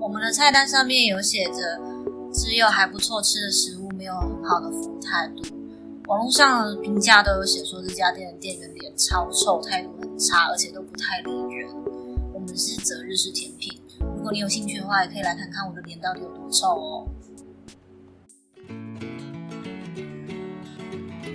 [0.00, 1.78] 我们的菜单上面有写着，
[2.32, 5.42] 只有还不错吃的食物，没有很好的服务态度。
[6.06, 11.68] 网络上的评价都有写说，这家店的店员脸超臭，态度很差，而且都不太理人。
[12.32, 13.78] 我们是择日式甜品，
[14.16, 17.06] 如果你有兴趣的话，也可以来看看我的脸到底有多臭哦。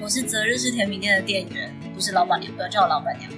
[0.02, 3.32] 我是择日式甜品店的店员，不是老板娘，不要叫我老板娘。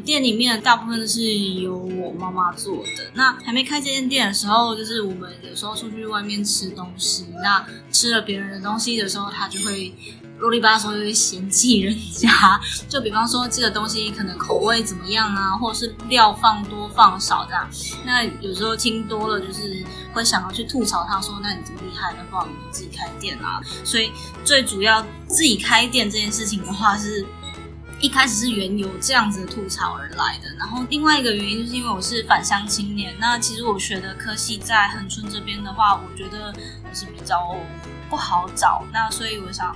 [0.00, 3.10] 店里面大部分都是由我妈妈做的。
[3.14, 9.92] 那还没开这间店的时候，就是我们有时候出去外面吃东西，那吃了别人的东西的时候，他就会。
[10.40, 17.68] 啰里吧嗦就会嫌弃人家，就比方说这个东西可能口味怎么样啊，或者是料放多放少这样。
[18.06, 24.10] 那有时候听多了，就是会想要去吐槽他说：“那你这么厉害，那不然你自己开店啊？”所以
[24.42, 27.22] 最主要自己开店这件事情的话，是
[28.00, 30.52] 一开始是缘由这样子吐槽而来的。
[30.58, 36.52] 然后另外一个原因就是因为我是返乡青年，那其实我学的科系在恒春这边的话，我觉得
[36.92, 37.56] 是比较
[38.08, 38.82] 不好找。
[38.92, 39.74] 那所以我想。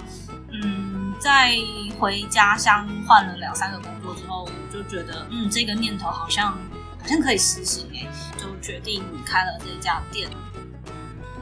[0.57, 1.57] 嗯，在
[1.99, 8.07] 回家乡换了两三个工作之后，我就觉得，嗯，这个念头好像好像可以实行哎，
[8.39, 10.31] 就决定开了这家店。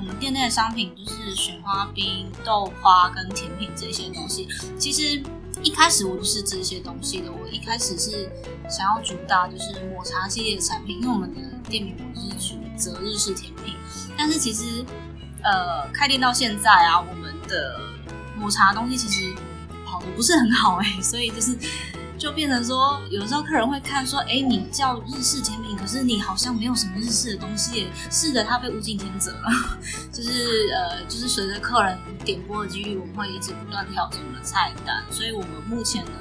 [0.03, 4.48] 我们店内的商品就是雪花冰、豆花跟甜品这些东西。
[4.77, 5.22] 其实
[5.62, 8.28] 一开始我不是这些东西的，我一开始是
[8.69, 13.77] 想要主打就是抹茶系列的产品，因为我们的店名我是取择日式甜品。
[14.19, 14.84] 但是其实，
[15.45, 17.80] 呃，开店到现在啊，我们的
[18.36, 19.33] 抹茶东西其实
[19.86, 21.56] 跑得不是很好哎、所以就是
[22.23, 29.51] 就变成说，有时候客人会看说，哎，你叫日式甜品，可是你好像没有什么日式的东西，是的，它被物尽天择了，
[30.12, 36.12] 就是呃，就是随着客人点播的几率，我们会一直不断调整我们的菜单，所以我们目前呢，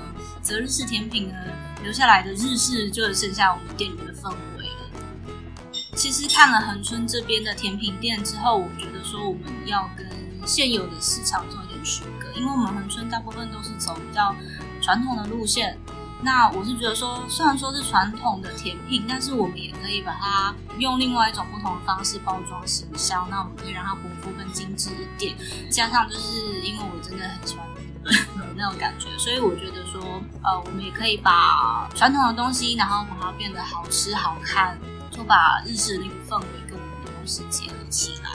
[0.42, 1.36] 择日式甜品呢
[1.84, 4.28] 留下来的日式就剩下我们店里面的氛
[4.58, 5.72] 围了。
[5.96, 10.08] 其实看了恒春这边的甜品店之后，我觉得说我们要跟
[10.48, 14.36] 现有的市场做一点区隔，因为我们恒春大部分都是走比较
[14.82, 15.78] 传统的路线。
[16.24, 23.28] 那我是觉得说，虽然说是传统的甜品，但是我们也可以把它用另外一种不同的方式包装行销。
[23.30, 25.36] 那我们可以让它丰富更精致一点，
[25.70, 27.66] 加上就是因为我真的很喜欢
[28.04, 34.78] 日本的那种感觉，所以我觉得说，呃，我们也可以把传统的东西，然后把它变得好吃好看，
[35.10, 38.30] 就把日式的那个氛围跟我们的东西结合起来。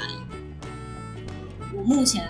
[1.73, 2.29] 我目前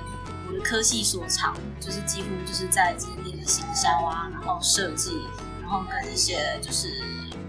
[0.48, 5.22] 我的科系所长就是几乎就是在这边的行销啊，然后设计，
[5.66, 6.88] 然后跟一些就是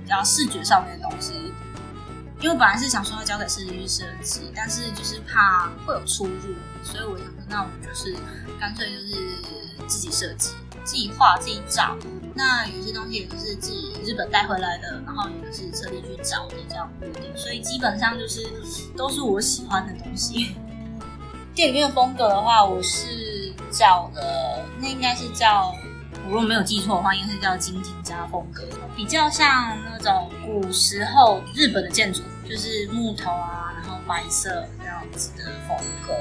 [0.03, 1.53] 比较视觉上面的东西。
[2.39, 8.16] 因为本来是想说要交给设计师设计，但是就是怕会有出入，所以我想说，那我们就是
[8.59, 10.51] 干脆就是自己设计、
[10.83, 11.97] 自己画、自己找。
[12.35, 17.23] 那有些东西也是自己日本带回来的，然后也是特地去找的这样不一定。
[17.35, 18.47] 所以基本上就是
[18.95, 20.55] 都是我喜欢的东西。
[21.55, 25.73] 店里面的风格的话，我是找的，那应该是叫，
[26.27, 36.13] 如果没有记错的话，应该是叫金井家风格，比较像那种古时候日本的建筑，就是木头啊，然后白色这样子的风格。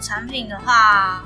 [0.00, 1.24] 产品的话，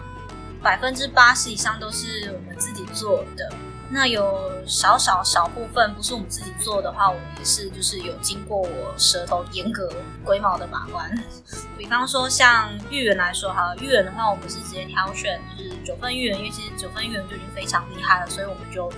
[0.62, 3.52] 百分之八十以上都是我们自己做的。
[3.92, 9.92] 那有少少少部分不是我们自己做的话，我们也是就是有经过我舌头严格
[10.24, 11.10] 龟毛的把关。
[11.76, 18.88] 比方说像芋圆来说哈，芋圆的话我们是直接挑选就是九份芋圆，因为其实九份芋圆就已经非常厉害了，所以我们就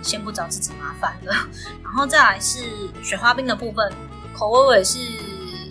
[0.00, 1.34] 先不找自己麻烦了。
[1.84, 2.64] 然后再来是
[3.02, 3.92] 雪花冰的部分，
[4.32, 4.98] 口味我也是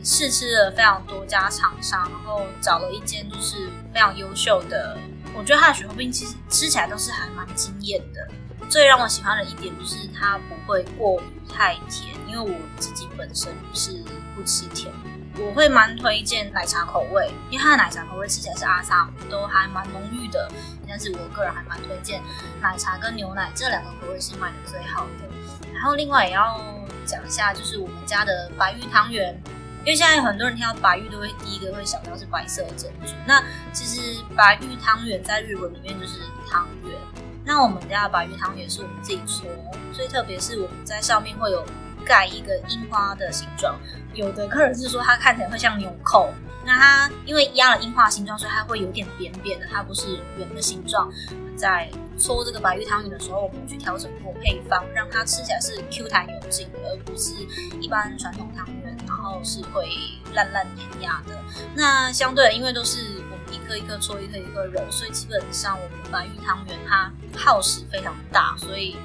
[0.03, 4.95] 试吃了非常多家厂商，然后找了一间就是非常优秀的，
[5.35, 8.27] 我觉得它的雪花冰其实吃起来都是还蛮惊艳的。
[8.69, 14.03] 最让我喜欢的一点就是它不会过于太甜，因为我自己本身是
[14.35, 14.93] 不吃甜，
[15.37, 20.49] 我会蛮推荐奶茶口味，因为它的奶茶口味吃起来是阿萨姆，都还蛮浓郁的。
[20.87, 22.21] 但是我个人还蛮推荐
[22.61, 25.27] 奶茶跟牛奶这两个口味是卖的最好的。
[25.73, 26.59] 然后另外也要
[27.05, 29.35] 讲一下，就是我们家的白玉汤圆，
[29.79, 33.43] 因为现在很多人听到白玉都会第一个会想到是白色的珍珠，那
[33.73, 36.93] 其实白玉汤圆在日文里面就是汤圆。
[37.45, 39.47] 那我们家的白玉汤圆是我们自己搓，
[39.91, 41.65] 最特别是我们在上面会有
[42.05, 43.77] 盖一个樱花的形状。
[44.13, 46.29] 有的客人是说它看起来会像纽扣，
[46.65, 51.11] 那它因为压了樱花形状，所以它会有点扁扁的，它不是圆的形状。
[51.55, 57.33] 在搓这个白玉汤圆的时候，我们去调整过配方，让它吃起来是 Q 弹有劲，而不是
[57.81, 59.89] 一般传统汤圆，然后是会
[60.33, 61.37] 烂烂黏压的。
[61.75, 63.18] 那相对的，因为都是。
[63.75, 68.97] 一颗一颗搓，一颗一颗揉，所以基本上我们白玉汤圆它耗时非常大，所以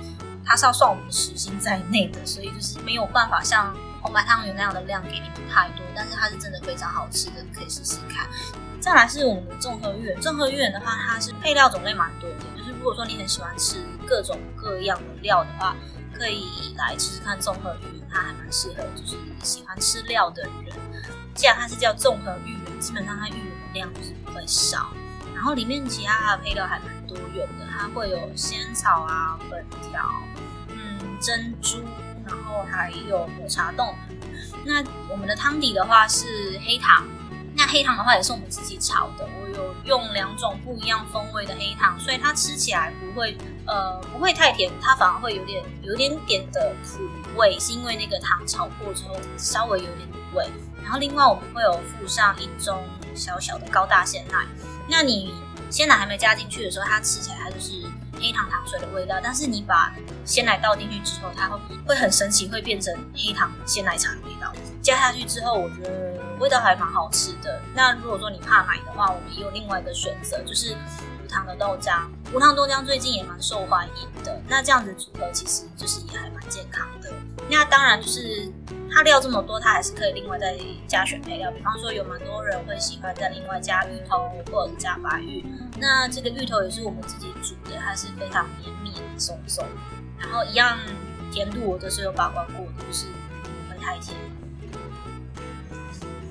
[0.44, 8.26] 它是要算我们的时薪在内的，所以就是没有办法像红白汤圆那样的量给你们太多，但是它是真的非常好吃的，可以试试看。
[8.80, 15.76] 再来是我们的综合芋圆，综合芋圆的话，它是配料种类蛮多的，就是如果说你很喜欢吃各种各样的料的话，
[16.14, 20.74] 可以来吃吃看综合芋圆，它还蛮适合就是喜欢吃料的人。
[21.34, 24.90] 既然它是叫综合芋圆，基本上它芋圆量就是不会少，
[25.34, 30.08] 然后里面其他的配料还蛮多元的，它会有仙草啊、粉条、
[30.68, 31.82] 嗯、珍珠，
[32.24, 33.94] 然后还有抹茶冻。
[34.64, 37.04] 那我们的汤底的话是黑糖。
[37.56, 50.50] 那黑糖的话也是我们自己炒的，我有用两种不一样风味的黑糖，所以它吃起来不会呃不会太甜，它反而会有点有点点的苦味，是因为那个糖炒过之后稍微有点苦味。
[50.82, 52.76] 然后另外我们会有附上一盅
[53.14, 54.46] 小小的高大鲜奶，
[54.88, 55.34] 那你
[55.70, 57.72] 鲜奶还没加进去的时候，它吃起来它就是
[58.20, 59.92] 黑糖糖水的味道，但是你把
[60.24, 64.52] 鲜奶倒进去之后，它会会很神奇，会变成黑糖鲜奶茶的味道。
[64.82, 66.14] 加下去之后，我觉得。
[66.40, 67.60] 味道还蛮好吃的。
[67.76, 70.76] 那如果说你怕奶的话，我们也有另外一个选择，就是
[71.22, 72.08] 无糖的豆浆。
[72.34, 74.42] 无糖豆浆最近也蛮受欢迎的。
[74.48, 77.08] 那这样子组合其实就是也还蛮健康的。
[77.48, 78.52] 那当然就是
[78.94, 80.56] 它料这么多，它还是可以另外再
[80.86, 81.50] 加选配料。
[81.50, 85.44] 比方说有蛮多人会喜欢再另外加芋头或者是加白芋。
[85.78, 89.66] 那这个芋头也是我们自己煮的，它是非常绵密松松。
[90.16, 90.78] 然后一样
[91.32, 93.06] 甜度我都是有把关过的，就是
[93.42, 94.16] 不会太甜。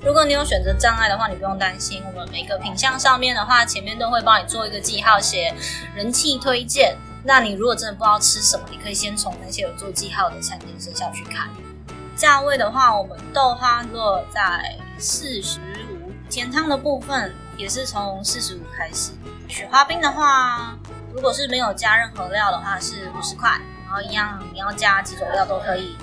[0.01, 2.01] 如果你有选择障碍的话，你不用担心。
[2.05, 5.53] 我们每个品相上面的话，前面都会帮你做一个记号，写
[5.93, 6.97] 人气推荐。
[7.25, 11.49] 那你如果真的不知道吃什么，你可以先从那些有做记号的餐厅生肖去看。
[12.15, 19.11] 价位的话，我们豆花落在四十五，甜汤的部分也是从四十五开始。
[19.47, 20.77] 雪花冰的话，
[21.13, 23.49] 如果是没有加任何料的话是五十块，
[23.85, 25.95] 然后一样你要加几种料都可以。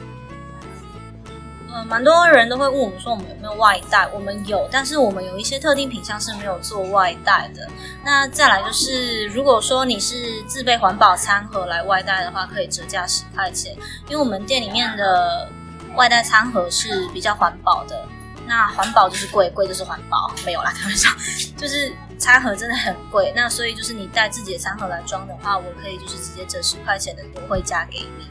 [1.72, 4.04] 呃，蛮多人都会问我们说，我们有没有外带？
[4.08, 7.64] 我们有，但是我们有一些特定品项是没有做外带的。
[8.04, 13.72] 那再来就是，如果说你是自备环保餐盒来外带的话，可以折价十块钱，
[14.08, 15.48] 因为我们店里面的
[15.94, 18.06] 外带餐盒是比较环保的。
[18.46, 21.08] 那环保就是贵，贵就是环保，没有啦，开玩笑，
[21.56, 23.32] 就是餐盒真的很贵。
[23.36, 28.28] 那所以就是你带自己的餐盒来装的话，我可以就是直接折十块钱的优惠价给你。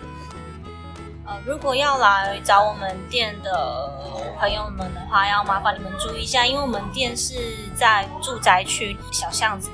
[1.25, 3.89] 呃，如果要来找我们店的
[4.37, 9.69] 朋友们的话，要麻烦你们注意一下，因为我们店是在住宅区小巷子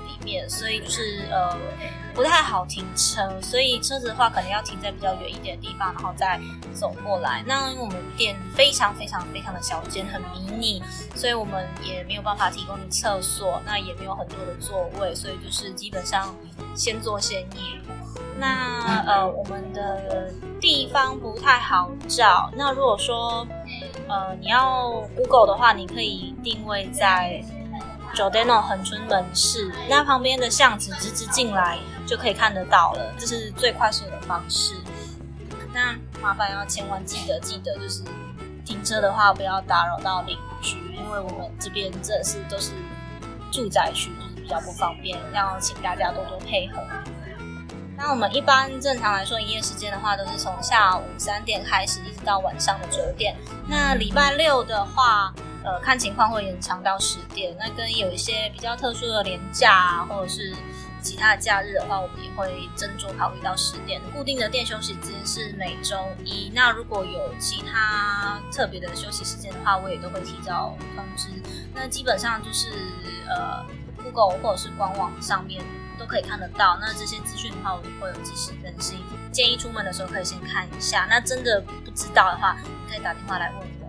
[0.49, 1.57] 所以就是呃
[2.13, 6.39] 不太好停车，所以车子的话可能要停在比较远一点的地方，然后再
[6.73, 7.43] 走过来。
[7.45, 10.83] 那因为我们店非常非常非常的小间，很迷你，
[11.15, 16.33] 所以我们也没有办法提供你厕所，那也没有很多的座位，所以就是基本上
[16.75, 17.81] 先做先赢。
[18.37, 22.51] 那呃，我们的地方不太好找。
[22.55, 23.47] 那如果说
[24.09, 27.41] 呃你要 Google 的话，你可以定位在
[28.15, 31.77] Giordano 恒春门市，那旁边的巷子直直进来
[32.07, 34.73] 就可以看得到了，这是最快速的方式。
[35.73, 38.01] 那麻烦要千万记得记得，就是
[38.65, 42.71] 停车的话不要打扰到邻居，因为我们这边这是都是
[43.51, 46.81] 住宅区，就是比较不方便，要请大家多多配合。
[47.97, 53.35] 那我们一般正常来说，营业时间的话，都是从下午三点开始，一直到晚上的九点。
[53.67, 55.33] 那礼拜六的话，
[55.65, 57.55] 呃，看情况会延长到十点。
[57.59, 60.55] 那跟有一些比较特殊的年假啊，或者是
[61.01, 63.99] 其他的假日的话，我们也会斟酌考虑到十点。
[64.13, 66.51] 固定的店休息时间是每周一。
[66.53, 71.29] 那如果有其他特别的休息时间的话，我也都会提早通知。
[71.73, 72.69] 那基本上就是
[73.27, 73.65] 呃
[73.97, 75.63] ，Google 或者是官网上面。
[75.97, 78.99] 都可以看得到，那这些资讯的话，我们会有及时更新。
[79.31, 81.07] 建议出门的时候可以先看一下。
[81.09, 82.57] 那真的不知道的话，
[82.89, 83.84] 可以打电话来问我。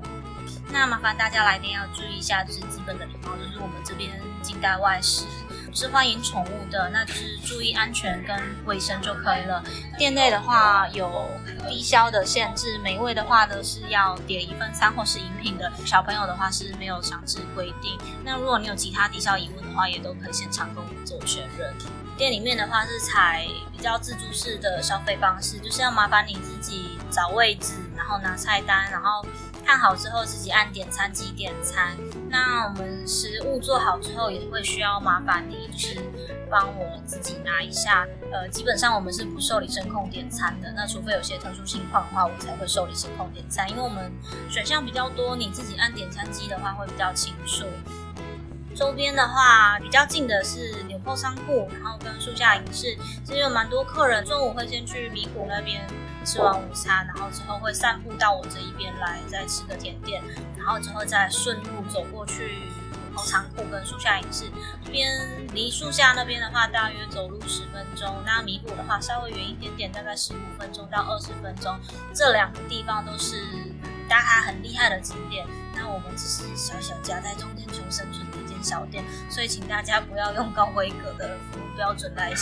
[0.69, 5.25] 那麻烦大家来电要注意一下，就是基本的礼貌，就是我们这边禁带外食，
[5.73, 9.63] 是欢迎宠物的，那就是注意安全跟卫生就可以了。
[9.97, 11.31] 店内的话有
[11.69, 15.73] 低消的限制，每位的话都是要点一份餐或是饮品的。
[15.85, 17.97] 小朋友的话是没有强制规定。
[18.25, 21.73] 那如果你有其他低消疑问的话，也都可以现场跟我们做确认。
[22.17, 29.25] 店里面的话是采比较自助式的消费方式，就是要麻烦你自己找位置，然后拿菜单，然后。
[29.67, 31.97] 看好之后自己按点餐机点餐。
[32.31, 36.01] 那我们食物做好之后，也会需要麻烦你，就是
[36.49, 38.07] 帮我自己拿一下。
[38.33, 40.73] 呃，基本上我们是不受理声控点餐的。
[40.77, 44.13] 那除非有些特殊情况的话，我才会受理声控点餐，因为我们
[44.49, 47.67] 选项比较多，你自己按点餐机的话会比较清楚。
[48.76, 55.80] 周边的话，比较近的是纽扣仓库，然后跟树下影视，其实有蛮多客人中午会先去米谷那边
[56.26, 60.23] 吃完午餐，然后之后会散步到我这一边来，再吃个甜点，
[60.59, 62.61] 然后之后再顺路走过去。
[63.25, 64.45] 仓库跟树下影视
[64.85, 65.09] 这边
[65.54, 68.23] 离树下那边的话，大约走路十分钟。
[68.26, 71.75] 那米谷的话，稍微远一点点，大概十五分钟到二十分钟。
[72.12, 73.42] 这两个地方都是
[74.06, 75.47] 打卡很厉害的景点。
[75.75, 78.26] 那我们只是小小夹在中间求生存
[78.63, 82.33] 小店，所以请大家不要用高规格的服务标准来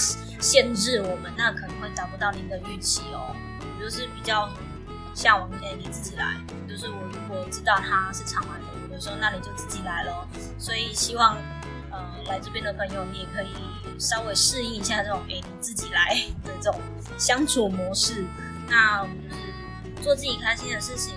[0.40, 3.34] 限制我们，那可能会达不到您的预期哦。
[3.80, 4.48] 就是比较
[5.14, 6.36] 向往可以你自己来，
[6.68, 8.64] 就是我如果知道他是常来的。
[8.94, 11.36] 有时候那你就自己来咯，所以希望
[11.90, 13.52] 呃来这边的朋友，你也可以
[13.98, 16.80] 稍微适应一下这种哎你自己来的这种
[17.18, 18.24] 相处模式。
[18.68, 21.14] 那我们就是做自己开心的事情。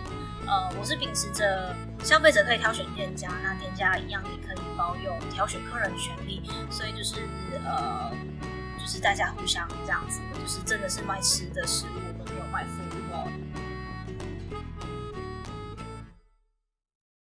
[0.48, 6.42] 呃，我是秉持着消费者可以挑选店家，那店家一样也可以保有挑选客人的权利。
[6.72, 7.28] 所以就是
[7.66, 8.12] 呃
[8.80, 12.17] 就是大家互相这样子，就是真的是卖吃的食物，